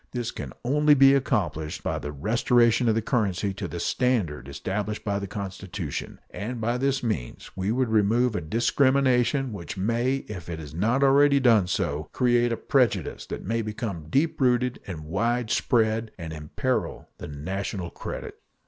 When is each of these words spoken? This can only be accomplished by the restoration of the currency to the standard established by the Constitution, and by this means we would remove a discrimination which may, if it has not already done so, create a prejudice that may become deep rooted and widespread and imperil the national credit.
This 0.13 0.31
can 0.31 0.51
only 0.65 0.95
be 0.95 1.13
accomplished 1.13 1.83
by 1.83 1.99
the 1.99 2.11
restoration 2.11 2.89
of 2.89 2.95
the 2.95 3.03
currency 3.03 3.53
to 3.53 3.67
the 3.67 3.79
standard 3.79 4.47
established 4.47 5.05
by 5.05 5.19
the 5.19 5.27
Constitution, 5.27 6.19
and 6.31 6.59
by 6.59 6.79
this 6.79 7.03
means 7.03 7.51
we 7.55 7.71
would 7.71 7.87
remove 7.89 8.35
a 8.35 8.41
discrimination 8.41 9.53
which 9.53 9.77
may, 9.77 10.25
if 10.27 10.49
it 10.49 10.57
has 10.57 10.73
not 10.73 11.03
already 11.03 11.39
done 11.39 11.67
so, 11.67 12.09
create 12.13 12.51
a 12.51 12.57
prejudice 12.57 13.27
that 13.27 13.45
may 13.45 13.61
become 13.61 14.09
deep 14.09 14.41
rooted 14.41 14.79
and 14.87 15.01
widespread 15.01 16.09
and 16.17 16.33
imperil 16.33 17.09
the 17.19 17.27
national 17.27 17.91
credit. 17.91 18.39